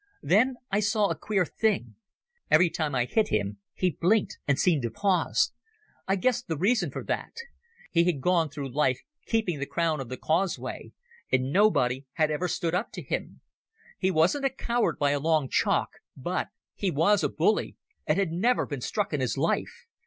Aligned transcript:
Then 0.23 0.55
I 0.71 0.79
saw 0.79 1.09
a 1.11 1.15
queer 1.15 1.45
thing. 1.45 1.93
Every 2.49 2.71
time 2.71 2.95
I 2.95 3.05
hit 3.05 3.27
him 3.27 3.59
he 3.75 3.91
blinked 3.91 4.39
and 4.47 4.57
seemed 4.57 4.81
to 4.81 4.89
pause. 4.89 5.53
I 6.07 6.15
guessed 6.15 6.47
the 6.47 6.57
reason 6.57 6.89
for 6.89 7.03
that. 7.03 7.33
He 7.91 8.05
had 8.05 8.19
gone 8.19 8.49
through 8.49 8.73
life 8.73 8.99
keeping 9.27 9.59
the 9.59 9.67
crown 9.67 9.99
of 9.99 10.09
the 10.09 10.17
causeway, 10.17 10.91
and 11.31 11.53
nobody 11.53 12.07
had 12.13 12.31
ever 12.31 12.47
stood 12.47 12.73
up 12.73 12.91
to 12.93 13.03
him. 13.03 13.41
He 13.99 14.09
wasn't 14.09 14.45
a 14.45 14.49
coward 14.49 14.97
by 14.97 15.11
a 15.11 15.19
long 15.19 15.47
chalk, 15.49 15.91
but 16.17 16.47
he 16.73 16.89
was 16.89 17.23
a 17.23 17.29
bully, 17.29 17.77
and 18.07 18.17
had 18.17 18.31
never 18.31 18.65
been 18.65 18.81
struck 18.81 19.13
in 19.13 19.21
his 19.21 19.37
life. 19.37 19.85